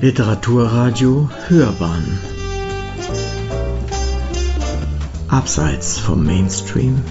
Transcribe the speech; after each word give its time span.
Literaturradio 0.00 1.28
Hörbahn. 1.48 2.20
Abseits 5.26 5.98
vom 5.98 6.24
Mainstream. 6.24 7.04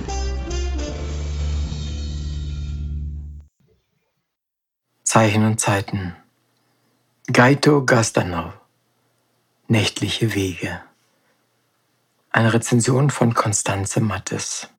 Zeichen 5.03 5.45
und 5.45 5.59
Zeiten. 5.59 6.15
Gaito 7.33 7.83
Gastanov. 7.83 8.53
Nächtliche 9.67 10.33
Wege. 10.33 10.81
Eine 12.31 12.53
Rezension 12.53 13.09
von 13.09 13.33
Konstanze 13.33 13.99
Mattes. 13.99 14.69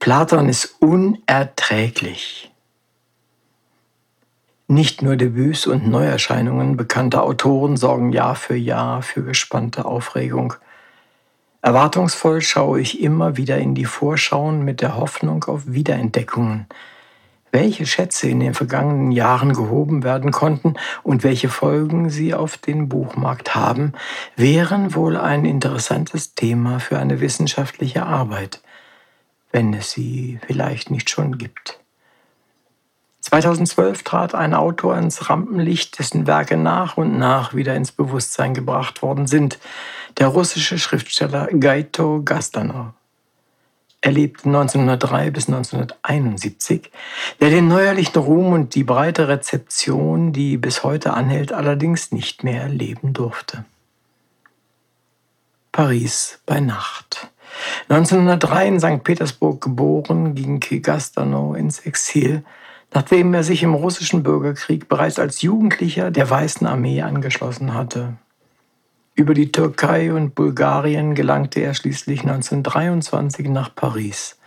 Platon 0.00 0.48
ist 0.48 0.74
unerträglich. 0.80 2.50
Nicht 4.74 5.02
nur 5.02 5.14
Debüts 5.14 5.68
und 5.68 5.86
Neuerscheinungen 5.86 6.76
bekannter 6.76 7.22
Autoren 7.22 7.76
sorgen 7.76 8.10
Jahr 8.10 8.34
für 8.34 8.56
Jahr 8.56 9.02
für 9.02 9.22
gespannte 9.22 9.84
Aufregung. 9.84 10.54
Erwartungsvoll 11.62 12.40
schaue 12.40 12.80
ich 12.80 13.00
immer 13.00 13.36
wieder 13.36 13.56
in 13.58 13.76
die 13.76 13.84
Vorschauen 13.84 14.64
mit 14.64 14.80
der 14.80 14.96
Hoffnung 14.96 15.44
auf 15.44 15.62
Wiederentdeckungen. 15.66 16.66
Welche 17.52 17.86
Schätze 17.86 18.28
in 18.28 18.40
den 18.40 18.52
vergangenen 18.52 19.12
Jahren 19.12 19.52
gehoben 19.52 20.02
werden 20.02 20.32
konnten 20.32 20.74
und 21.04 21.22
welche 21.22 21.50
Folgen 21.50 22.10
sie 22.10 22.34
auf 22.34 22.58
den 22.58 22.88
Buchmarkt 22.88 23.54
haben, 23.54 23.92
wären 24.34 24.96
wohl 24.96 25.16
ein 25.16 25.44
interessantes 25.44 26.34
Thema 26.34 26.80
für 26.80 26.98
eine 26.98 27.20
wissenschaftliche 27.20 28.06
Arbeit, 28.06 28.60
wenn 29.52 29.72
es 29.72 29.92
sie 29.92 30.40
vielleicht 30.44 30.90
nicht 30.90 31.10
schon 31.10 31.38
gibt. 31.38 31.83
2012 33.34 34.04
trat 34.04 34.34
ein 34.36 34.54
Autor 34.54 34.96
ins 34.96 35.28
Rampenlicht, 35.28 35.98
dessen 35.98 36.28
Werke 36.28 36.56
nach 36.56 36.96
und 36.96 37.18
nach 37.18 37.52
wieder 37.52 37.74
ins 37.74 37.90
Bewusstsein 37.90 38.54
gebracht 38.54 39.02
worden 39.02 39.26
sind, 39.26 39.58
der 40.18 40.28
russische 40.28 40.78
Schriftsteller 40.78 41.48
Gaito 41.48 42.22
Gastanov. 42.24 42.92
Er 44.02 44.12
lebte 44.12 44.44
1903 44.44 45.32
bis 45.32 45.48
1971, 45.48 46.92
der 47.40 47.50
den 47.50 47.66
neuerlichen 47.66 48.20
Ruhm 48.20 48.52
und 48.52 48.76
die 48.76 48.84
breite 48.84 49.26
Rezeption, 49.26 50.32
die 50.32 50.56
bis 50.56 50.84
heute 50.84 51.14
anhält, 51.14 51.52
allerdings 51.52 52.12
nicht 52.12 52.44
mehr 52.44 52.62
erleben 52.62 53.14
durfte. 53.14 53.64
Paris 55.72 56.38
bei 56.46 56.60
Nacht. 56.60 57.32
1903 57.88 58.68
in 58.68 58.78
St. 58.78 59.02
Petersburg 59.02 59.60
geboren, 59.60 60.36
ging 60.36 60.60
Gastanov 60.60 61.56
ins 61.56 61.80
Exil, 61.80 62.44
nachdem 62.94 63.34
er 63.34 63.42
sich 63.42 63.62
im 63.62 63.74
russischen 63.74 64.22
Bürgerkrieg 64.22 64.88
bereits 64.88 65.18
als 65.18 65.42
Jugendlicher 65.42 66.10
der 66.12 66.30
Weißen 66.30 66.66
Armee 66.66 67.02
angeschlossen 67.02 67.74
hatte. 67.74 68.14
Über 69.16 69.34
die 69.34 69.52
Türkei 69.52 70.12
und 70.12 70.34
Bulgarien 70.34 71.14
gelangte 71.14 71.60
er 71.60 71.74
schließlich 71.74 72.20
1923 72.20 73.48
nach 73.48 73.74
Paris. 73.74 74.38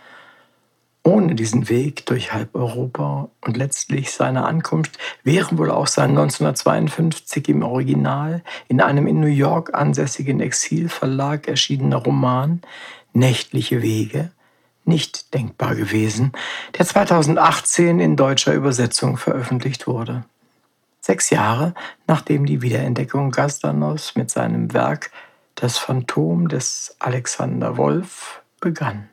Ohne 1.04 1.34
diesen 1.34 1.68
Weg 1.68 2.06
durch 2.06 2.32
halb 2.32 2.54
Europa 2.54 3.30
und 3.42 3.56
letztlich 3.56 4.12
seine 4.12 4.44
Ankunft 4.44 4.98
wäre 5.22 5.56
wohl 5.56 5.70
auch 5.70 5.86
sein 5.86 6.10
1952 6.10 7.48
im 7.48 7.62
Original 7.62 8.42
in 8.66 8.80
einem 8.80 9.06
in 9.06 9.20
New 9.20 9.26
York 9.26 9.74
ansässigen 9.74 10.40
Exilverlag 10.40 11.48
erschienener 11.48 11.96
Roman 11.96 12.60
Nächtliche 13.14 13.80
Wege 13.80 14.30
nicht 14.88 15.34
denkbar 15.34 15.76
gewesen, 15.76 16.32
der 16.76 16.86
2018 16.86 18.00
in 18.00 18.16
deutscher 18.16 18.54
Übersetzung 18.54 19.16
veröffentlicht 19.16 19.86
wurde. 19.86 20.24
Sechs 21.00 21.30
Jahre 21.30 21.74
nachdem 22.06 22.44
die 22.44 22.60
Wiederentdeckung 22.60 23.30
Gazdanos 23.30 24.16
mit 24.16 24.30
seinem 24.30 24.72
Werk 24.74 25.10
Das 25.54 25.78
Phantom 25.78 26.48
des 26.48 26.96
Alexander 26.98 27.76
Wolf 27.76 28.42
begann. 28.60 29.08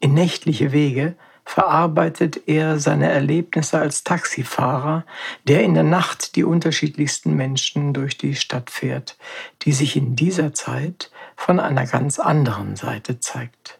In 0.00 0.14
nächtliche 0.14 0.72
Wege 0.72 1.16
verarbeitet 1.44 2.48
er 2.48 2.78
seine 2.78 3.10
Erlebnisse 3.10 3.78
als 3.78 4.02
Taxifahrer, 4.02 5.04
der 5.46 5.62
in 5.62 5.74
der 5.74 5.82
Nacht 5.82 6.36
die 6.36 6.44
unterschiedlichsten 6.44 7.34
Menschen 7.34 7.92
durch 7.92 8.16
die 8.18 8.34
Stadt 8.34 8.70
fährt, 8.70 9.16
die 9.62 9.72
sich 9.72 9.96
in 9.96 10.16
dieser 10.16 10.54
Zeit 10.54 11.10
von 11.36 11.60
einer 11.60 11.86
ganz 11.86 12.18
anderen 12.18 12.76
Seite 12.76 13.20
zeigt. 13.20 13.78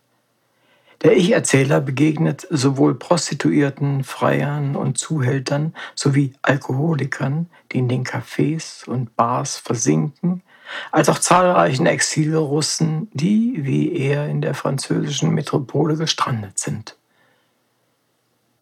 Der 1.05 1.19
Ich-Erzähler 1.19 1.83
begegnet 1.83 2.47
sowohl 2.49 2.95
Prostituierten, 2.95 4.05
Freiern 4.05 4.75
und 4.75 4.97
Zuhältern 4.97 5.75
sowie 5.95 6.33
Alkoholikern, 6.41 7.51
die 7.71 7.79
in 7.79 7.89
den 7.91 8.05
Cafés 8.05 8.89
und 8.89 9.15
Bars 9.15 9.59
versinken, 9.59 10.43
als 10.91 11.11
auch 11.11 11.19
zahlreichen 11.19 11.85
Exilrussen, 11.85 13.09
die, 13.13 13.53
wie 13.59 13.95
er, 13.95 14.29
in 14.31 14.41
der 14.41 14.55
französischen 14.55 15.35
Metropole 15.35 15.97
gestrandet 15.97 16.59
sind. 16.59 16.97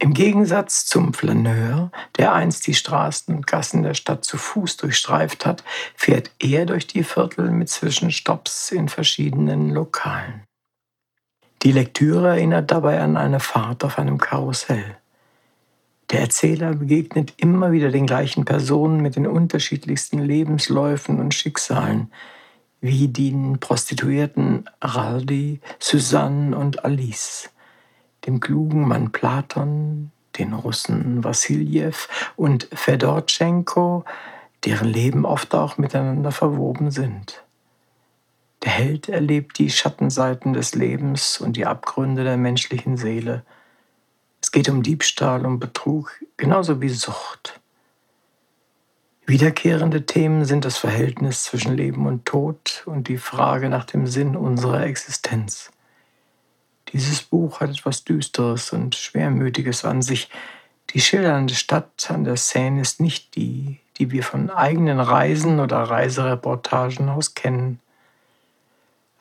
Im 0.00 0.12
Gegensatz 0.12 0.84
zum 0.86 1.14
Flaneur, 1.14 1.92
der 2.18 2.32
einst 2.32 2.66
die 2.66 2.74
Straßen 2.74 3.36
und 3.36 3.46
Gassen 3.46 3.84
der 3.84 3.94
Stadt 3.94 4.24
zu 4.24 4.36
Fuß 4.36 4.78
durchstreift 4.78 5.46
hat, 5.46 5.62
fährt 5.94 6.32
er 6.40 6.66
durch 6.66 6.88
die 6.88 7.04
Viertel 7.04 7.52
mit 7.52 7.68
Zwischenstopps 7.68 8.72
in 8.72 8.88
verschiedenen 8.88 9.70
Lokalen. 9.70 10.42
Die 11.62 11.70
Lektüre 11.70 12.30
erinnert 12.30 12.72
dabei 12.72 13.00
an 13.00 13.16
eine 13.16 13.38
Fahrt 13.38 13.84
auf 13.84 13.98
einem 13.98 14.18
Karussell. 14.18 14.96
Der 16.10 16.20
Erzähler 16.20 16.74
begegnet 16.74 17.34
immer 17.36 17.70
wieder 17.70 17.90
den 17.90 18.06
gleichen 18.06 18.44
Personen 18.44 19.00
mit 19.00 19.14
den 19.14 19.28
unterschiedlichsten 19.28 20.18
Lebensläufen 20.18 21.20
und 21.20 21.34
Schicksalen, 21.34 22.10
wie 22.80 23.06
den 23.06 23.60
Prostituierten 23.60 24.68
Raldi, 24.82 25.60
Susanne 25.78 26.56
und 26.56 26.84
Alice, 26.84 27.48
dem 28.26 28.40
klugen 28.40 28.88
Mann 28.88 29.12
Platon, 29.12 30.10
den 30.38 30.54
Russen 30.54 31.22
Wassiljew 31.22 31.94
und 32.34 32.68
Fedorchenko, 32.72 34.04
deren 34.64 34.88
Leben 34.88 35.24
oft 35.24 35.54
auch 35.54 35.78
miteinander 35.78 36.32
verwoben 36.32 36.90
sind. 36.90 37.41
Der 38.64 38.72
Held 38.72 39.08
erlebt 39.08 39.58
die 39.58 39.70
Schattenseiten 39.70 40.52
des 40.52 40.74
Lebens 40.74 41.40
und 41.40 41.56
die 41.56 41.66
Abgründe 41.66 42.22
der 42.22 42.36
menschlichen 42.36 42.96
Seele. 42.96 43.44
Es 44.40 44.52
geht 44.52 44.68
um 44.68 44.82
Diebstahl, 44.82 45.44
um 45.44 45.58
Betrug, 45.58 46.20
genauso 46.36 46.80
wie 46.80 46.88
Sucht. 46.88 47.60
Wiederkehrende 49.26 50.04
Themen 50.04 50.44
sind 50.44 50.64
das 50.64 50.78
Verhältnis 50.78 51.44
zwischen 51.44 51.76
Leben 51.76 52.06
und 52.06 52.24
Tod 52.24 52.82
und 52.86 53.08
die 53.08 53.18
Frage 53.18 53.68
nach 53.68 53.84
dem 53.84 54.06
Sinn 54.06 54.36
unserer 54.36 54.84
Existenz. 54.84 55.70
Dieses 56.92 57.22
Buch 57.22 57.60
hat 57.60 57.70
etwas 57.70 58.04
Düsteres 58.04 58.72
und 58.72 58.94
Schwermütiges 58.94 59.84
an 59.84 60.02
sich. 60.02 60.28
Die 60.90 61.00
schildernde 61.00 61.54
Stadt 61.54 62.10
an 62.10 62.24
der 62.24 62.36
Seine 62.36 62.82
ist 62.82 63.00
nicht 63.00 63.34
die, 63.36 63.78
die 63.98 64.10
wir 64.10 64.22
von 64.22 64.50
eigenen 64.50 65.00
Reisen 65.00 65.60
oder 65.60 65.78
Reisereportagen 65.78 67.08
aus 67.08 67.34
kennen. 67.34 67.80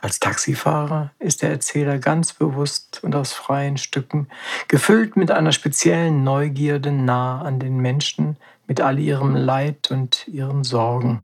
Als 0.02 0.20
Taxifahrer 0.20 1.12
ist 1.20 1.44
der 1.44 1.52
Erzähler 1.52 2.00
ganz 2.00 2.34
bewusst 2.34 3.04
und 3.04 3.16
aus 3.16 3.34
freien 3.34 3.78
Stücken, 3.78 4.28
gefüllt 4.68 5.16
mit 5.16 5.30
einer 5.30 5.52
speziellen 5.52 6.24
Neugierde 6.24 6.92
nah 6.92 7.44
an 7.44 7.60
den 7.60 7.78
Menschen, 7.78 8.38
mit 8.66 8.82
all 8.82 8.98
ihrem 8.98 9.36
Leid 9.36 9.92
und 9.92 10.28
ihren 10.28 10.64
Sorgen. 10.64 11.22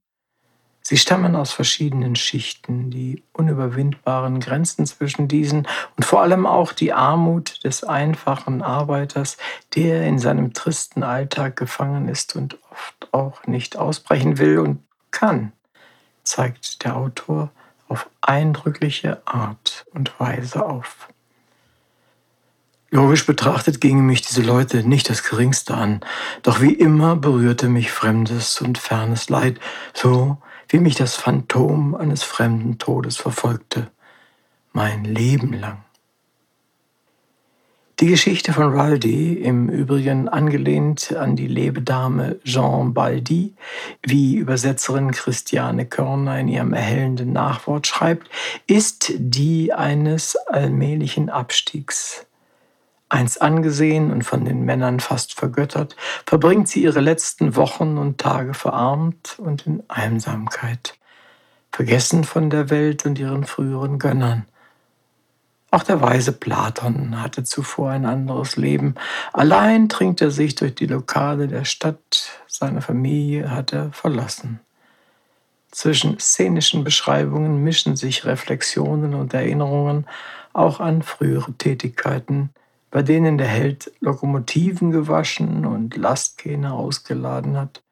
Sie 0.84 0.98
stammen 0.98 1.36
aus 1.36 1.52
verschiedenen 1.52 2.16
Schichten, 2.16 2.92
die 2.92 3.24
unüberwindbaren 3.34 4.40
Grenzen 4.40 4.86
zwischen 4.86 5.28
diesen 5.28 5.68
und 5.98 6.06
vor 6.06 6.22
allem 6.22 6.46
auch 6.46 6.72
die 6.72 6.94
Armut 6.94 7.64
des 7.64 7.84
einfachen 7.84 8.62
Arbeiters, 8.62 9.38
der 9.76 10.06
in 10.06 10.20
seinem 10.20 10.54
tristen 10.54 11.02
Alltag 11.02 11.58
gefangen 11.58 12.08
ist 12.08 12.36
und 12.36 12.60
oft 12.72 13.12
auch 13.12 13.48
nicht 13.48 13.76
ausbrechen 13.76 14.38
will 14.38 14.60
und 14.60 14.84
kann, 15.10 15.52
zeigt 16.24 16.86
der 16.86 16.96
Autor 16.96 17.52
auf 17.88 18.10
eindrückliche 18.22 19.22
Art 19.26 19.86
und 19.94 20.20
Weise 20.20 20.66
auf. 20.66 21.10
Logisch 22.90 23.26
betrachtet 23.26 23.82
gingen 23.82 24.06
mich 24.06 24.22
diese 24.22 24.42
Leute 24.42 24.88
nicht 24.88 25.10
das 25.10 25.24
geringste 25.24 25.74
an, 25.74 26.00
doch 26.42 26.62
wie 26.62 26.74
immer 26.74 27.18
berührte 27.18 27.68
mich 27.68 27.92
fremdes 27.92 28.62
und 28.62 28.78
fernes 28.78 29.30
Leid, 29.30 29.60
so 29.94 30.38
wie 30.70 30.80
mich 30.80 30.96
das 30.96 31.16
Phantom 31.16 31.96
eines 31.96 32.24
fremden 32.24 32.78
Todes 32.78 33.18
verfolgte, 33.18 33.92
mein 34.72 35.04
Leben 35.04 35.54
lang. 35.54 35.84
Die 38.00 38.06
Geschichte 38.06 38.54
von 38.54 38.78
Raldi, 38.78 39.34
im 39.34 39.70
Übrigen 39.70 40.30
angelehnt 40.30 41.16
an 41.18 41.36
die 41.36 41.48
Lebedame 41.48 42.40
Jean 42.44 42.94
Baldi, 42.94 43.56
wie 44.04 44.36
Übersetzerin 44.36 45.10
Christiane 45.10 45.88
Körner 45.88 46.40
in 46.40 46.48
ihrem 46.48 46.74
erhellenden 46.74 47.34
Nachwort 47.34 47.88
schreibt, 47.88 48.30
ist 48.68 49.14
die 49.18 49.74
eines 49.74 50.36
allmählichen 50.36 51.32
Abstiegs. 51.32 52.28
Einst 53.10 53.42
angesehen 53.42 54.12
und 54.12 54.22
von 54.22 54.46
den 54.46 54.62
Männern 54.62 55.00
fast 55.00 55.34
vergöttert, 55.34 55.96
verbringt 56.24 56.68
sie 56.68 56.84
ihre 56.84 57.02
letzten 57.02 57.56
Wochen 57.56 57.98
und 57.98 58.20
Tage 58.20 58.54
verarmt 58.54 59.40
und 59.40 59.66
in 59.66 59.82
Einsamkeit, 59.88 61.00
vergessen 61.72 62.26
von 62.26 62.52
der 62.52 62.70
Welt 62.70 63.08
und 63.08 63.18
ihren 63.18 63.44
früheren 63.44 63.98
Gönnern. 63.98 64.46
Auch 65.78 65.84
der 65.84 66.02
weise 66.02 66.32
Platon 66.32 67.22
hatte 67.22 67.44
zuvor 67.44 67.92
ein 67.92 68.08
anderes 68.08 68.58
Leben. 68.58 68.96
Allein 69.32 69.90
trinkt 69.90 70.22
er 70.22 70.32
sich 70.32 70.56
durch 70.56 70.74
die 70.74 70.88
Lokale 70.88 71.48
der 71.48 71.66
Stadt, 71.66 72.32
seine 72.48 72.82
Familie 72.82 73.52
hat 73.52 73.74
er 73.74 73.92
verlassen. 73.92 74.60
Zwischen 75.70 76.18
szenischen 76.18 76.84
Beschreibungen 76.84 77.64
mischen 77.64 77.96
sich 77.96 78.26
Reflexionen 78.26 79.14
und 79.14 79.36
Erinnerungen 79.36 80.08
auch 80.52 80.80
an 80.80 81.04
frühere 81.04 81.54
Tätigkeiten, 81.54 82.50
bei 82.90 83.04
denen 83.04 83.38
der 83.38 83.46
Held 83.46 83.92
Lokomotiven 84.00 84.90
gewaschen 84.90 85.64
und 85.64 85.96
Lastkähne 85.96 86.74
ausgeladen 86.74 87.56
hat. 87.56 87.84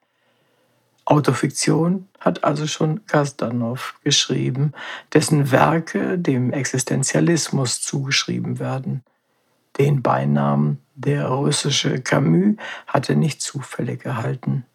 Autofiktion 1.05 2.07
hat 2.19 2.43
also 2.43 2.65
schon 2.65 3.01
Gazdanov 3.05 3.95
geschrieben, 4.03 4.73
dessen 5.13 5.51
Werke 5.51 6.17
dem 6.17 6.51
Existenzialismus 6.51 7.81
zugeschrieben 7.81 8.59
werden. 8.59 9.03
Den 9.77 10.01
Beinamen 10.01 10.79
der 10.95 11.27
russische 11.27 12.01
Camus 12.01 12.55
hatte 12.87 13.15
nicht 13.15 13.41
zufällig 13.41 14.05
erhalten. 14.05 14.65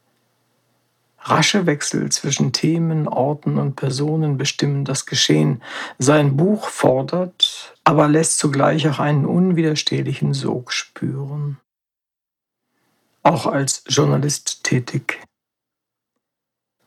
Rasche 1.22 1.66
Wechsel 1.66 2.10
zwischen 2.10 2.52
Themen, 2.52 3.06
Orten 3.06 3.58
und 3.58 3.76
Personen 3.76 4.38
bestimmen 4.38 4.84
das 4.84 5.04
Geschehen. 5.04 5.62
Sein 5.98 6.36
Buch 6.36 6.68
fordert, 6.68 7.74
aber 7.84 8.08
lässt 8.08 8.38
zugleich 8.38 8.88
auch 8.88 9.00
einen 9.00 9.26
unwiderstehlichen 9.26 10.32
Sog 10.32 10.72
spüren. 10.72 11.58
Auch 13.22 13.46
als 13.46 13.84
Journalist 13.86 14.64
tätig. 14.64 15.20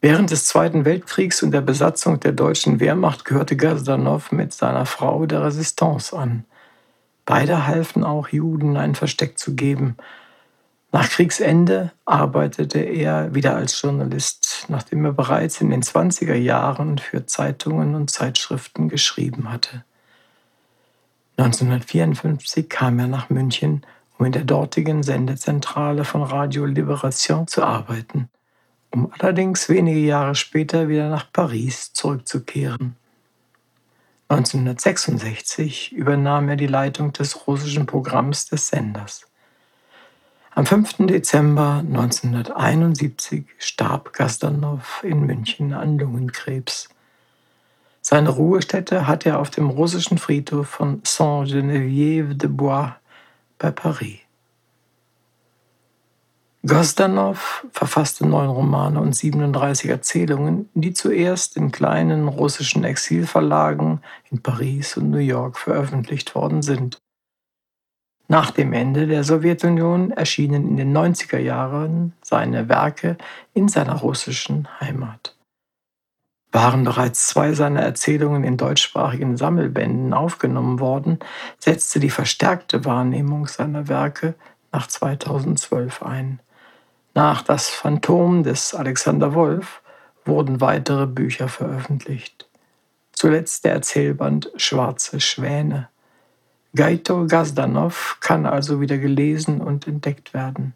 Während 0.04 0.32
des 0.32 0.48
Zweiten 0.48 0.84
Weltkriegs 0.84 1.44
und 1.44 1.52
der 1.52 1.62
Besatzung 1.62 2.20
der 2.20 2.34
deutschen 2.34 2.82
Wehrmacht 2.82 3.24
gehörte 3.24 3.56
Gazdanov 3.56 4.34
mit 4.34 4.52
seiner 4.52 4.86
Frau 4.86 5.26
der 5.26 5.46
Resistance 5.46 6.14
an. 6.14 6.44
Beide 7.24 7.68
halfen 7.68 8.04
auch 8.04 8.28
Juden 8.28 8.76
ein 8.76 8.96
Versteck 8.96 9.40
zu 9.40 9.56
geben, 9.56 9.96
nach 10.92 11.10
Kriegsende 11.10 11.92
arbeitete 12.06 12.80
er 12.80 13.34
wieder 13.34 13.56
als 13.56 13.82
Journalist, 13.82 14.66
nachdem 14.68 15.06
er 15.06 15.14
bereits 15.14 15.62
in 15.62 15.72
den 15.72 15.82
20er 15.82 16.36
Jahren 16.36 17.00
für 17.00 17.26
Zeitungen 17.26 17.96
und 17.96 18.12
Zeitschriften 18.12 18.90
geschrieben 18.90 19.52
hatte. 19.52 19.86
1954 21.38 22.70
kam 22.70 23.00
er 23.00 23.08
nach 23.08 23.30
München, 23.30 23.86
um 24.20 24.26
in 24.26 24.34
der 24.34 24.44
dortigen 24.44 25.02
Sendezentrale 25.02 26.04
von 26.04 26.22
Radio 26.22 26.66
Liberation 26.66 27.48
zu 27.48 27.64
arbeiten, 27.64 28.30
um 28.94 29.12
allerdings 29.18 29.69
wenige 29.69 30.00
Jahre 30.00 30.36
später 30.36 30.88
wieder 30.88 31.10
nach 31.10 31.31
Paris 31.34 31.94
zurückzukehren. 31.94 32.95
1966 34.30 35.92
übernahm 35.92 36.48
er 36.50 36.56
die 36.56 36.68
Leitung 36.68 37.12
des 37.12 37.48
russischen 37.48 37.86
Programms 37.86 38.45
des 38.45 38.68
Senders. 38.68 39.25
Am 40.51 40.68
5. 40.68 41.07
Dezember 41.07 41.84
1971 41.86 43.45
starb 43.57 44.13
Gastanov 44.13 45.04
in 45.04 45.22
München 45.22 45.74
an 45.74 45.98
Lungenkrebs. 45.98 46.89
Seine 48.01 48.30
Ruhestätte 48.30 49.07
hat 49.07 49.25
er 49.25 49.39
auf 49.39 49.50
dem 49.50 49.69
russischen 49.69 50.19
Friedhof 50.19 50.68
von 50.68 51.01
Saint-Geneviève-de-Bois 51.04 52.96
bei 53.57 53.72
Paris. 53.72 54.23
Gosdanov 56.65 57.65
verfasste 57.74 58.25
neun 58.25 58.48
Romane 58.48 59.01
und 59.01 59.13
37 59.13 59.89
Erzählungen, 59.89 60.69
die 60.74 60.94
zuerst 60.94 61.57
in 61.57 61.74
kleinen 61.74 62.30
russischen 62.30 62.86
Exilverlagen 62.86 64.01
in 64.31 64.42
Paris 64.42 64.95
und 64.95 65.10
New 65.10 65.18
York 65.18 65.57
veröffentlicht 65.57 66.36
worden 66.36 66.62
sind. 66.62 67.01
Nach 68.30 68.50
dem 68.50 68.71
Ende 68.71 69.07
der 69.07 69.25
Sowjetunion 69.25 70.12
erschienen 70.12 70.69
in 70.69 70.77
den 70.77 70.98
90er 70.98 71.38
Jahren 71.38 72.13
seine 72.21 72.69
Werke 72.69 73.18
in 73.54 73.68
seiner 73.68 73.95
russischen 73.95 74.69
Heimat. 74.80 75.36
Waren 76.54 76.86
bereits 76.86 77.27
zwei 77.27 77.51
seiner 77.51 77.81
Erzählungen 77.81 78.45
in 78.45 78.56
deutschsprachigen 78.56 79.36
Sammelbänden 79.36 80.13
aufgenommen 80.13 80.80
worden, 80.80 81.19
setzte 81.60 82.00
die 82.00 82.10
verstärkte 82.10 82.86
Wahrnehmung 82.86 83.48
seiner 83.48 83.89
Werke 83.89 84.36
nach 84.71 84.88
2012 84.88 86.01
ein. 86.04 86.39
Nach 87.13 87.44
Das 87.44 87.69
Phantom 87.69 88.44
des 88.44 88.74
Alexander 88.74 89.33
Wolf 89.33 89.81
wurden 90.25 90.62
weitere 90.62 91.06
Bücher 91.06 91.48
veröffentlicht. 91.48 92.50
Zuletzt 93.12 93.65
der 93.65 93.74
Erzählband 93.74 94.51
Schwarze 94.57 95.19
Schwäne. 95.19 95.89
Gaito 96.75 97.27
Gazdanov 97.27 98.18
kann 98.19 98.45
also 98.45 98.81
wieder 98.81 98.98
gelesen 98.98 99.62
und 99.62 99.88
entdeckt 99.88 100.33
werden. 100.33 100.74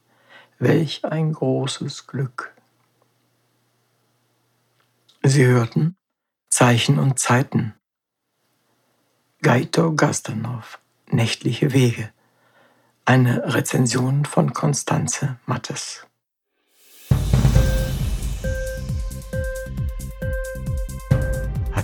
Welch 0.59 1.03
ein 1.05 1.33
großes 1.33 2.07
Glück. 2.07 2.53
Sie 5.23 5.45
hörten 5.45 5.95
Zeichen 6.49 6.99
und 6.99 7.19
Zeiten. 7.19 7.73
Gaito 9.41 9.93
Gazdanov, 9.93 10.79
Nächtliche 11.09 11.73
Wege. 11.73 12.11
Eine 13.05 13.53
Rezension 13.53 14.25
von 14.25 14.53
Konstanze 14.53 15.37
Mattes. 15.45 16.06